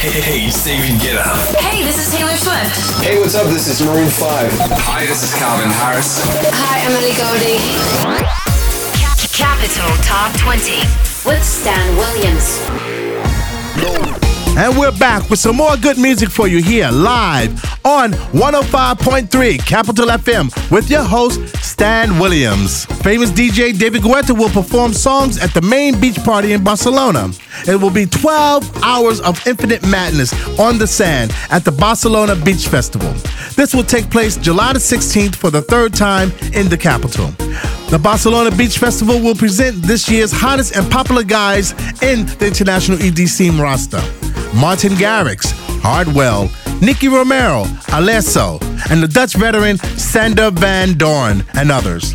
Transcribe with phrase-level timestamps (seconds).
[0.00, 1.22] Hey, hey, it's David Guetta.
[1.60, 3.04] Hey, this is Taylor Swift.
[3.04, 3.46] Hey, what's up?
[3.48, 4.50] This is Maroon 5.
[4.88, 6.22] Hi, this is Calvin Harris.
[6.24, 7.60] Hi, I'm Ellie Goulding.
[9.36, 10.80] Capital Top 20
[11.28, 12.64] with Stan Williams.
[14.56, 20.06] And we're back with some more good music for you here live on 105.3 Capital
[20.06, 22.84] FM with your host, Stan Williams.
[23.02, 27.30] Famous DJ David Guetta will perform songs at the main beach party in Barcelona.
[27.66, 32.68] It will be 12 hours of infinite madness on the sand at the Barcelona Beach
[32.68, 33.12] Festival.
[33.56, 37.28] This will take place July the 16th for the third time in the capital.
[37.90, 42.98] The Barcelona Beach Festival will present this year's hottest and popular guys in the international
[42.98, 44.00] EDC roster.
[44.54, 52.14] Martin Garrix, Hardwell, Nicky Romero, Alesso, and the Dutch veteran Sander Van Doorn, and others.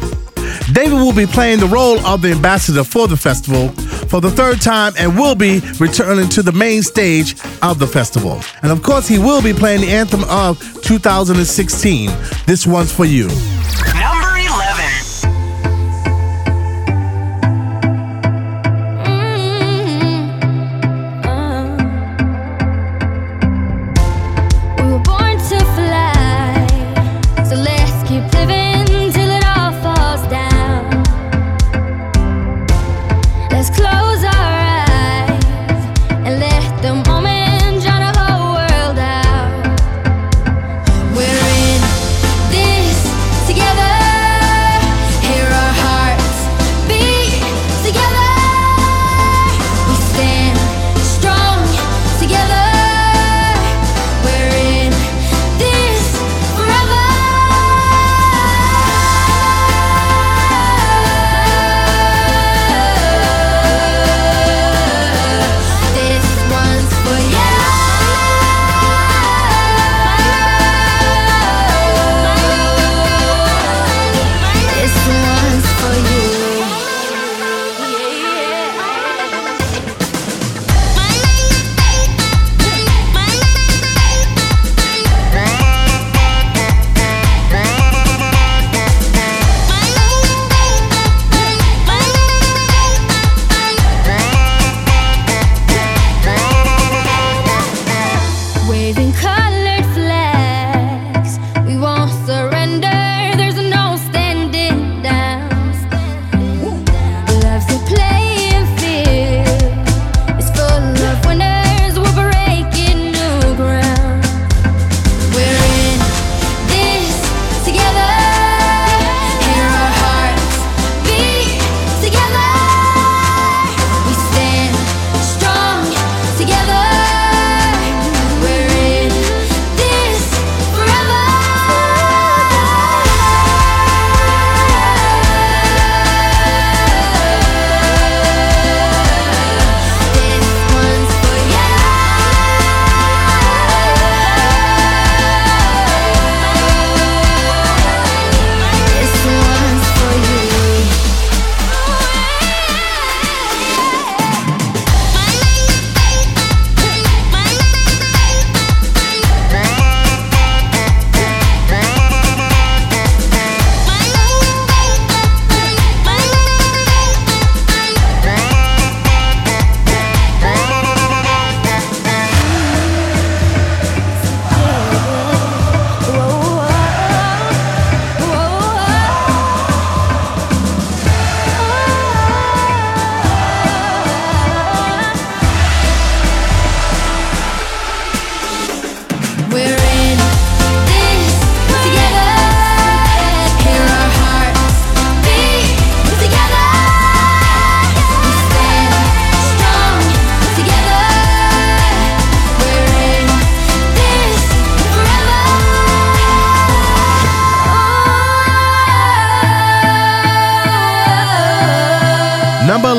[0.71, 3.69] David will be playing the role of the ambassador for the festival
[4.09, 8.41] for the third time and will be returning to the main stage of the festival.
[8.63, 12.09] And of course, he will be playing the anthem of 2016.
[12.45, 13.27] This one's for you.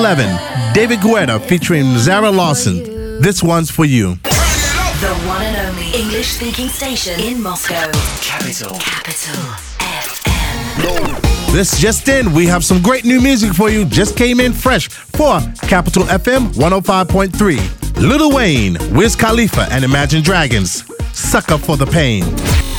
[0.07, 3.21] 11, David Guetta featuring Zara Larsson.
[3.21, 4.15] This one's for you.
[4.23, 7.91] The one and only English speaking station in Moscow.
[8.21, 8.79] Capital.
[8.79, 9.35] Capital
[9.81, 11.53] FM.
[11.53, 13.85] This just in, we have some great new music for you.
[13.85, 18.01] Just came in fresh for Capital FM 105.3.
[18.01, 20.85] Lil Wayne, Wiz Khalifa, and Imagine Dragons.
[21.19, 22.23] Sucker for the pain.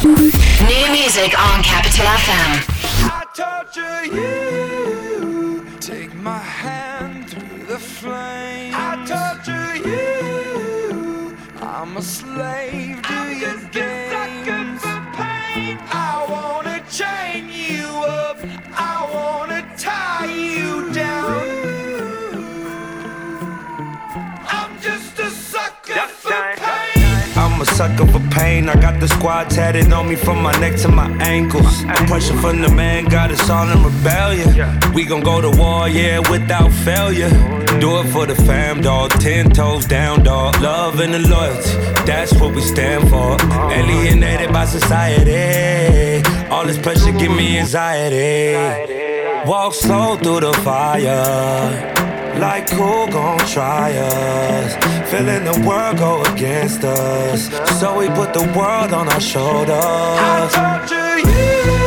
[0.01, 2.77] New music on Capital FM.
[27.77, 28.67] Sucker for pain.
[28.69, 31.85] I got the squad tatted on me from my neck to my ankles.
[31.85, 34.49] The pressure from the man got us all in rebellion.
[34.95, 37.29] We gon' go to war, yeah, without failure.
[37.79, 39.11] Do it for the fam, dog.
[39.25, 40.59] Ten toes down, dog.
[40.59, 41.69] Love and the loyalty,
[42.09, 43.37] that's what we stand for.
[43.71, 46.23] Alienated by society.
[46.49, 48.55] All this pressure give me anxiety.
[49.47, 52.06] Walk slow through the fire.
[52.39, 54.75] Like who gon' try us?
[55.09, 57.49] Feeling the world go against us.
[57.79, 59.73] So we put the world on our shoulders.
[59.73, 61.86] I torture you.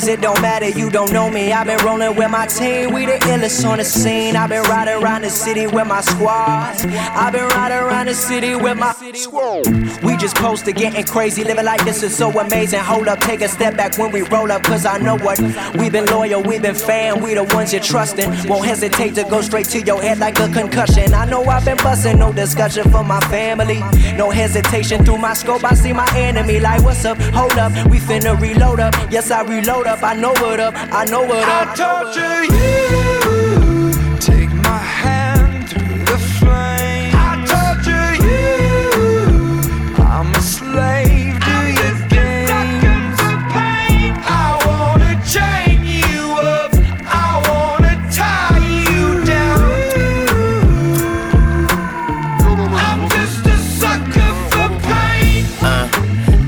[0.00, 1.52] crazy it don't matter, you don't know me.
[1.52, 4.36] I've been rolling with my team, we the illest on the scene.
[4.36, 6.76] I've been riding around the city with my squad.
[6.86, 9.66] I've been riding around the city with my squad.
[10.02, 12.80] We just posted getting crazy, living like this is so amazing.
[12.80, 15.38] Hold up, take a step back when we roll up, cause I know what.
[15.76, 18.48] We've been loyal, we've been fan, we the ones you're trusting.
[18.48, 21.12] Won't hesitate to go straight to your head like a concussion.
[21.12, 23.80] I know I've been busting, no discussion for my family.
[24.16, 26.60] No hesitation through my scope, I see my enemy.
[26.60, 27.18] Like, what's up?
[27.34, 28.94] Hold up, we finna reload up.
[29.10, 31.76] Yes, I reload up, I know what up, I know what I up.
[31.76, 33.07] torture you.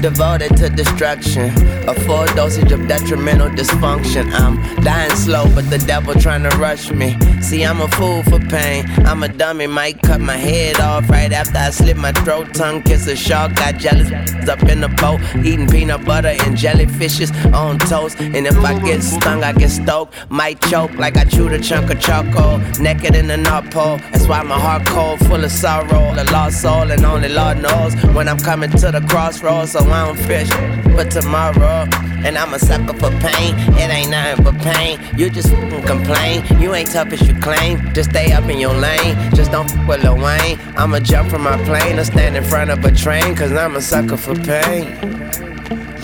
[0.00, 1.50] Devoted to destruction.
[1.88, 4.30] A full dosage of detrimental dysfunction.
[4.32, 7.16] I'm dying slow, but the devil trying to rush me.
[7.40, 8.84] See, I'm a fool for pain.
[9.06, 12.54] I'm a dummy, might cut my head off right after I slit my throat.
[12.54, 14.10] Tongue kiss a shark, got jealous
[14.48, 18.20] up in the boat, eating peanut butter and jellyfishes on toast.
[18.20, 20.14] And if I get stung, I get stoked.
[20.30, 22.58] Might choke like I chewed a chunk of charcoal.
[22.80, 23.98] Naked in the North Pole.
[24.12, 26.14] That's why my heart cold, full of sorrow.
[26.20, 29.72] A lost soul, and only Lord knows when I'm coming to the crossroads.
[29.72, 30.48] So I don't fish,
[30.96, 31.88] but tomorrow.
[32.22, 33.54] And I'm a sucker for pain.
[33.78, 35.00] It ain't nothing but pain.
[35.16, 35.48] You just
[35.86, 36.44] complain.
[36.60, 37.92] You ain't tough as you claim.
[37.94, 39.16] Just stay up in your lane.
[39.34, 40.58] Just don't fuck with Lil Wayne.
[40.76, 43.34] I'ma jump from my plane or stand in front of a train.
[43.34, 44.84] Cause I'm a sucker for pain.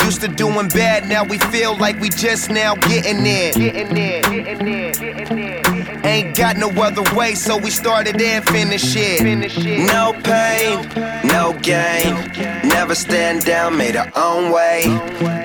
[0.06, 3.52] Used to doing bad, now we feel like we just now getting in.
[3.54, 5.45] Getting in, getting in, getting in.
[6.16, 9.20] Ain't got no other way, so we started and finished it.
[9.86, 10.88] No pain,
[11.26, 12.14] no gain.
[12.66, 14.84] Never stand down, made our own way.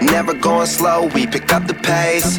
[0.01, 2.37] Never going slow, we pick up the pace.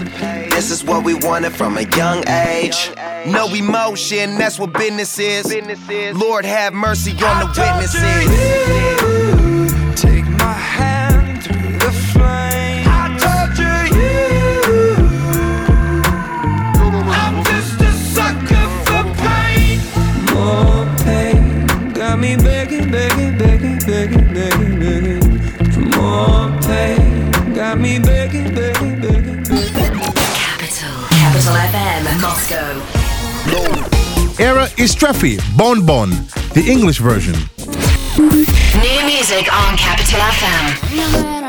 [0.49, 2.91] This is what we wanted from a young age.
[3.27, 5.55] No emotion, that's what business is.
[6.17, 9.02] Lord have mercy on the witnesses.
[27.73, 30.05] Got me begging, begging, begging, begging.
[30.37, 30.93] Capital.
[31.09, 32.83] Capital FM, Moscow.
[34.39, 36.11] Era Istrefi, Bon Bon,
[36.53, 37.33] the English version.
[38.19, 41.42] New music on Capital FM.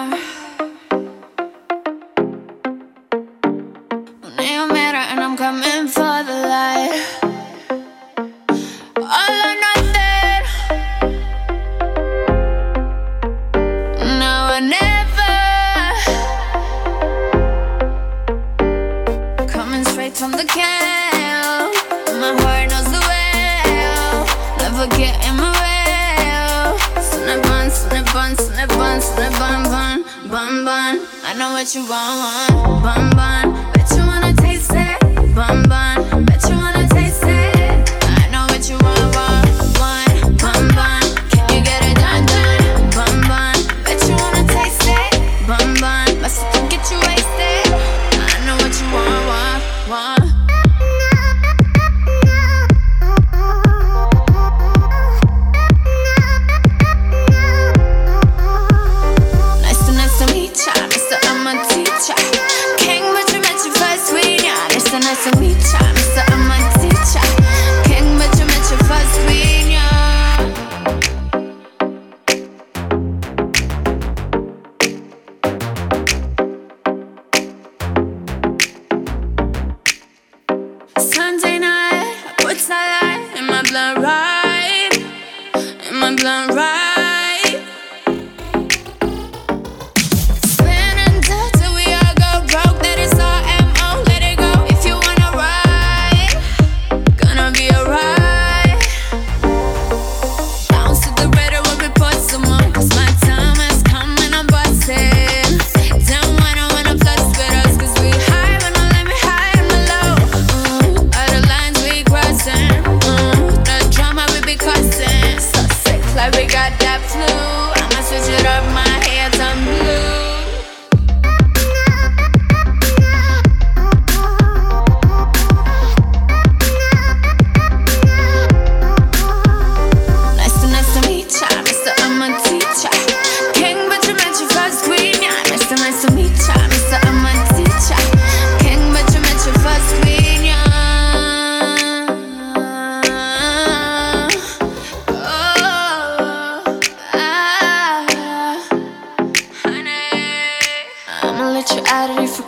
[86.23, 86.72] Feeling right.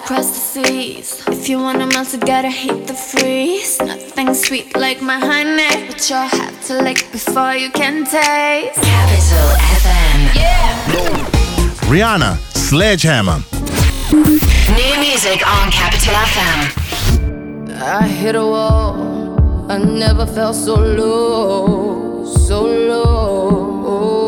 [0.05, 1.24] Across the seas.
[1.27, 3.79] If you want a melt, you gotta heat the freeze.
[3.79, 8.79] Nothing sweet like my honey, but you'll have to lick before you can taste.
[8.81, 9.47] Capital
[9.77, 10.19] FM.
[10.35, 11.89] Yeah.
[11.89, 13.39] Rihanna, Sledgehammer.
[14.77, 16.59] New music on Capital FM.
[17.81, 19.71] I hit a wall.
[19.71, 24.21] I never felt so low, so low,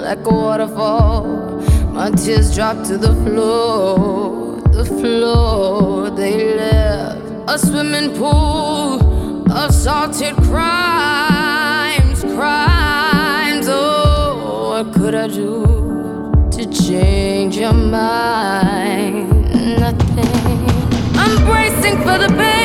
[0.00, 1.26] like a waterfall.
[1.92, 4.41] My tears drop to the floor,
[4.72, 6.10] the floor.
[6.10, 13.66] They left a swimming pool of salted crimes, crimes.
[13.68, 19.28] Oh, what could I do to change your mind?
[19.78, 20.60] Nothing.
[21.22, 22.61] I'm bracing for the pain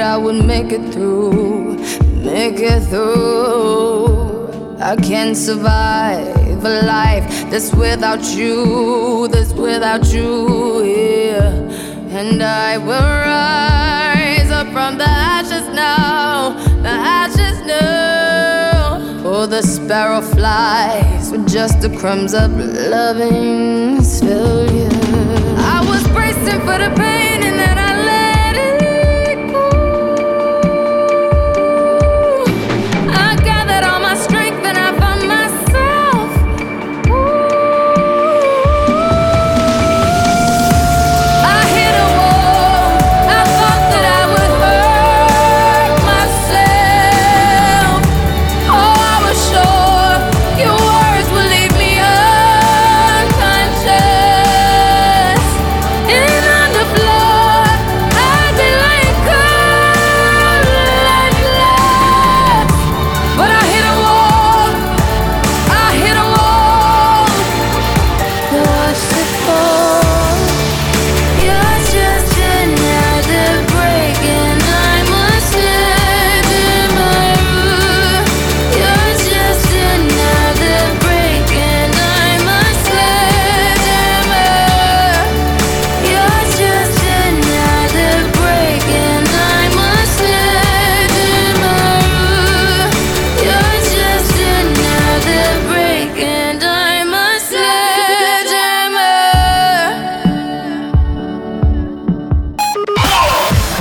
[0.00, 1.76] I would make it through,
[2.22, 4.48] make it through.
[4.78, 11.48] I can't survive a life that's without you, that's without you, yeah.
[12.18, 16.50] And I will rise up from the ashes now,
[16.82, 19.22] the ashes now.
[19.24, 25.74] Oh, the sparrow flies with just the crumbs of loving still, yeah.
[25.74, 27.25] I was bracing for the pain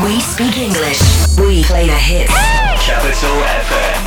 [0.06, 1.02] We speak English.
[1.36, 2.32] We play the hits.
[2.86, 4.00] Capital FM.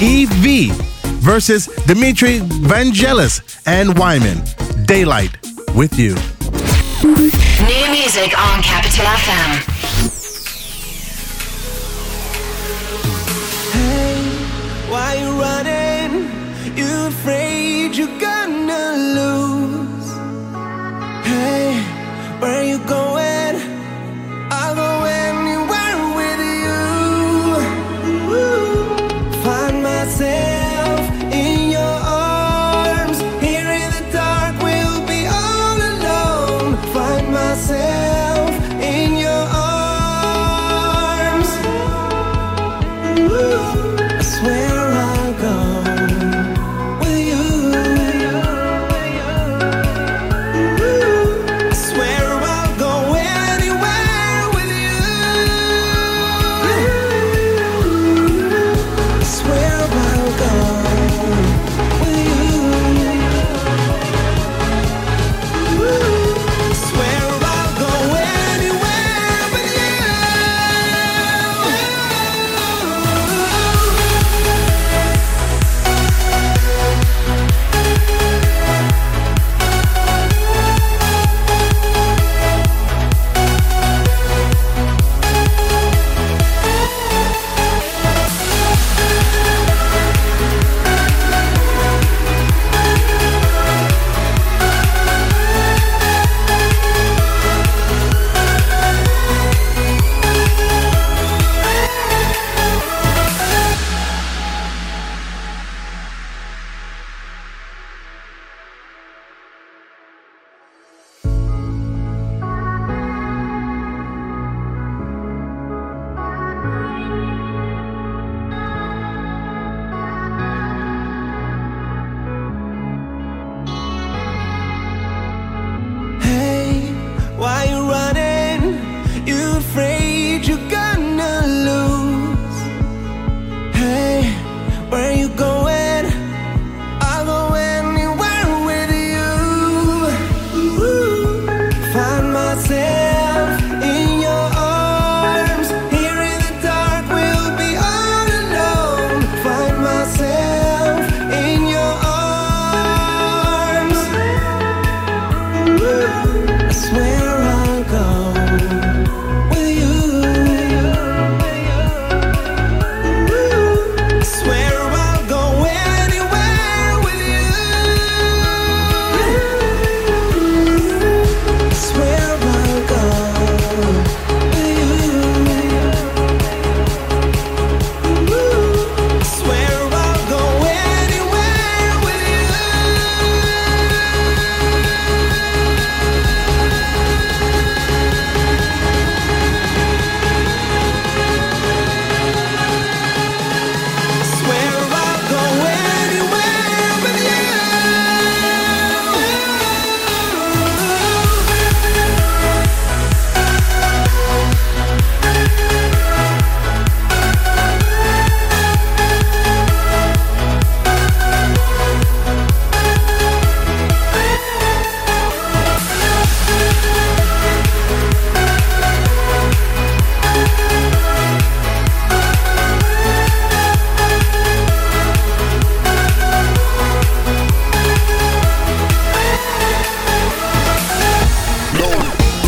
[0.00, 0.70] Yves V
[1.18, 4.40] versus Dimitri Vangelis and Wyman.
[4.86, 5.36] Daylight
[5.74, 6.14] with you.
[7.02, 9.50] New music on Capital FM.
[14.92, 16.30] Why you running?
[16.76, 18.84] You afraid you're gonna
[19.18, 20.08] lose?
[21.26, 21.82] Hey,
[22.38, 23.37] where you going?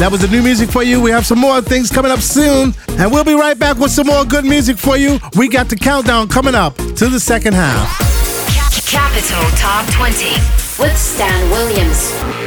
[0.01, 0.99] That was the new music for you.
[0.99, 4.07] We have some more things coming up soon, and we'll be right back with some
[4.07, 5.19] more good music for you.
[5.37, 7.99] We got the countdown coming up to the second half.
[8.87, 10.31] Capital Top 20
[10.83, 12.40] with Stan Williams.